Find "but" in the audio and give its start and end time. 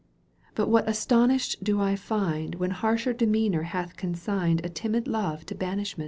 0.55-0.67